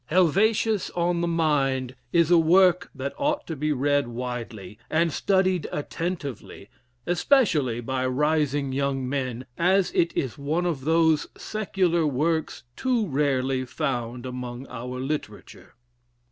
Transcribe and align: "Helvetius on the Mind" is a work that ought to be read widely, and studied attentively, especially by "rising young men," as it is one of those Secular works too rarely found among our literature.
"Helvetius 0.07 0.89
on 0.95 1.21
the 1.21 1.27
Mind" 1.27 1.95
is 2.11 2.31
a 2.31 2.37
work 2.39 2.89
that 2.95 3.13
ought 3.19 3.45
to 3.45 3.55
be 3.55 3.71
read 3.71 4.07
widely, 4.07 4.79
and 4.89 5.13
studied 5.13 5.67
attentively, 5.71 6.69
especially 7.05 7.81
by 7.81 8.07
"rising 8.07 8.71
young 8.71 9.07
men," 9.07 9.45
as 9.59 9.91
it 9.91 10.11
is 10.17 10.39
one 10.39 10.65
of 10.65 10.85
those 10.85 11.27
Secular 11.37 12.07
works 12.07 12.63
too 12.75 13.05
rarely 13.05 13.63
found 13.63 14.25
among 14.25 14.65
our 14.69 14.99
literature. 14.99 15.75